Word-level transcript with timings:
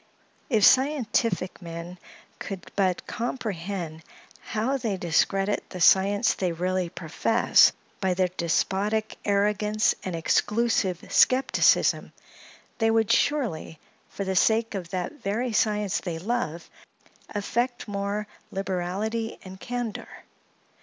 If 0.49 0.65
scientific 0.65 1.61
men 1.61 1.99
could 2.39 2.71
but 2.75 3.05
comprehend 3.05 4.01
how 4.39 4.77
they 4.77 4.97
discredit 4.97 5.63
the 5.69 5.79
science 5.79 6.33
they 6.33 6.53
really 6.53 6.89
profess, 6.89 7.71
by 7.99 8.15
their 8.15 8.29
despotic 8.29 9.15
arrogance 9.23 9.93
and 10.03 10.15
exclusive 10.15 11.05
skepticism, 11.11 12.13
they 12.79 12.89
would 12.89 13.11
surely, 13.11 13.77
for 14.09 14.23
the 14.23 14.35
sake 14.35 14.73
of 14.73 14.89
that 14.89 15.21
very 15.21 15.53
science 15.53 15.99
they 15.99 16.17
love, 16.17 16.67
affect 17.29 17.87
more 17.87 18.25
liberality 18.49 19.37
and 19.45 19.59
candor. 19.59 20.09